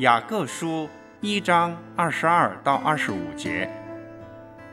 [0.00, 0.88] 雅各书
[1.20, 3.70] 一章二十二到二十五节，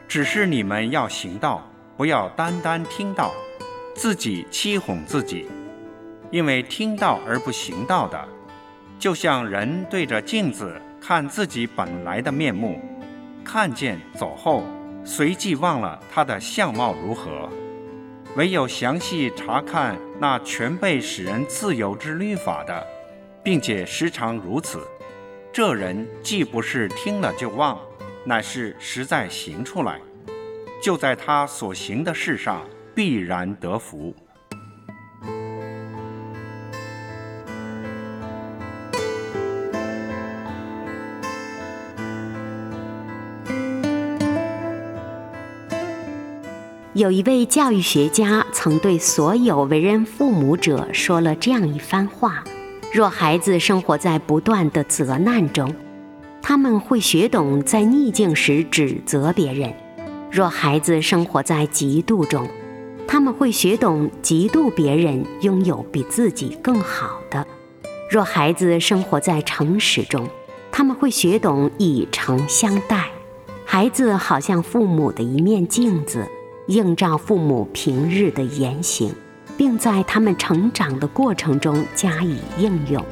[0.07, 3.33] 只是你们要行道，不要单单听到，
[3.93, 5.49] 自己欺哄自己。
[6.31, 8.25] 因为听到而不行道的，
[8.97, 12.79] 就像人对着镜子看自己本来的面目，
[13.43, 14.63] 看见走后，
[15.03, 17.49] 随即忘了他的相貌如何。
[18.37, 22.87] 唯有详细查看那全被使人自由之律法的，
[23.43, 24.79] 并且时常如此。
[25.57, 27.79] 这人既不是听了就忘，
[28.23, 29.99] 乃是实在行出来，
[30.83, 32.63] 就在他所行的事上
[32.93, 34.15] 必然得福。
[46.93, 52.43] 有一位教育学家曾对所有为人父母者说了这样一番话。
[52.93, 55.73] 若孩子生活在不断的责难中，
[56.41, 59.71] 他们会学懂在逆境时指责别人；
[60.31, 62.47] 若孩子生活在嫉妒中，
[63.05, 67.43] 他们会学懂嫉妒别人拥有比自己更好的；
[68.09, 70.27] 若孩子生活在诚实中，
[70.71, 73.09] 他们会学懂以诚相待。
[73.65, 76.25] 孩子好像父母的一面镜子，
[76.67, 79.13] 映照父母平日的言行。
[79.57, 83.03] 并在他们成长的过程中加以应用，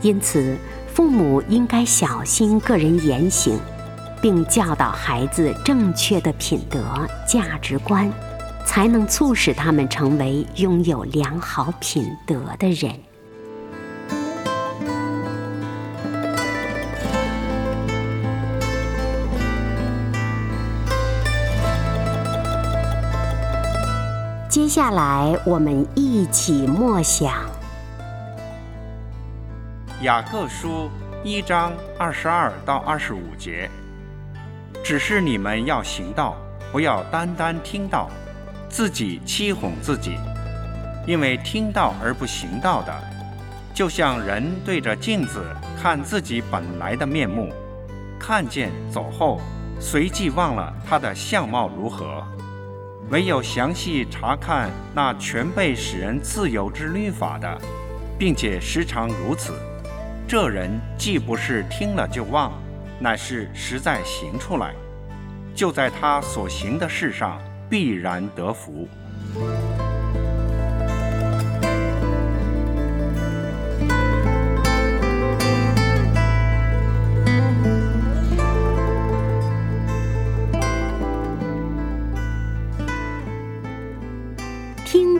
[0.00, 3.58] 因此，父母应该小心个人言行，
[4.20, 8.10] 并教导孩子正确的品德价值观，
[8.66, 13.11] 才能促使他们成为拥有良好品德的人。
[24.52, 27.30] 接下来，我们一起默想
[30.02, 30.90] 《雅各书》
[31.24, 33.70] 一章二十二到二十五节。
[34.84, 36.36] 只是你们要行道，
[36.70, 38.10] 不要单单听到，
[38.68, 40.18] 自己欺哄自己。
[41.06, 42.92] 因为听到而不行道的，
[43.72, 45.42] 就像人对着镜子
[45.82, 47.50] 看自己本来的面目，
[48.20, 49.40] 看见走后，
[49.80, 52.22] 随即忘了他的相貌如何。
[53.10, 57.60] 唯有详细查看那全被使人自由之律法的，
[58.18, 59.52] 并且时常如此，
[60.26, 62.52] 这人既不是听了就忘，
[62.98, 64.74] 乃是实在行出来，
[65.54, 68.88] 就在他所行的事上必然得福。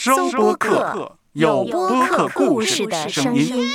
[0.00, 3.68] 收播客，有播客故事的声音。